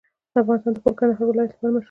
[0.43, 1.79] افغانستان د خپل کندهار ولایت لپاره مشهور دی.